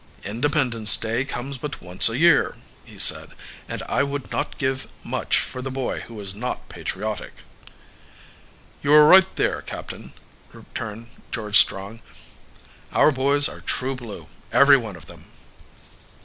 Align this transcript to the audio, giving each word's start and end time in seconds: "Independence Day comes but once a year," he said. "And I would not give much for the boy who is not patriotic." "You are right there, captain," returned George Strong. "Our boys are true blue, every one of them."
"Independence 0.23 0.97
Day 0.97 1.23
comes 1.25 1.59
but 1.59 1.79
once 1.79 2.09
a 2.09 2.17
year," 2.17 2.55
he 2.83 2.97
said. 2.97 3.33
"And 3.69 3.83
I 3.83 4.01
would 4.01 4.31
not 4.31 4.57
give 4.57 4.87
much 5.03 5.37
for 5.37 5.61
the 5.61 5.69
boy 5.69 5.99
who 5.99 6.19
is 6.19 6.33
not 6.33 6.67
patriotic." 6.69 7.43
"You 8.81 8.93
are 8.93 9.05
right 9.07 9.35
there, 9.35 9.61
captain," 9.61 10.13
returned 10.51 11.09
George 11.31 11.59
Strong. 11.59 12.01
"Our 12.91 13.11
boys 13.11 13.47
are 13.47 13.61
true 13.61 13.93
blue, 13.93 14.25
every 14.51 14.75
one 14.75 14.95
of 14.95 15.05
them." 15.05 15.25